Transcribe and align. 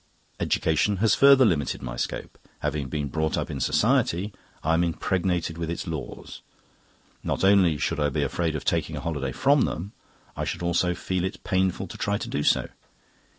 Education 0.39 0.97
has 0.97 1.13
further 1.13 1.45
limited 1.45 1.83
my 1.83 1.95
scope. 1.95 2.39
Having 2.61 2.89
been 2.89 3.07
brought 3.07 3.37
up 3.37 3.51
in 3.51 3.59
society, 3.59 4.33
I 4.63 4.73
am 4.73 4.83
impregnated 4.83 5.59
with 5.59 5.69
its 5.69 5.85
laws; 5.85 6.41
not 7.23 7.43
only 7.43 7.77
should 7.77 7.99
I 7.99 8.09
be 8.09 8.23
afraid 8.23 8.55
of 8.55 8.65
taking 8.65 8.95
a 8.97 9.01
holiday 9.01 9.31
from 9.31 9.61
them, 9.61 9.91
I 10.35 10.43
should 10.43 10.63
also 10.63 10.95
feel 10.95 11.23
it 11.23 11.43
painful 11.43 11.85
to 11.85 11.99
try 11.99 12.17
to 12.17 12.27
do 12.27 12.41
so. 12.41 12.69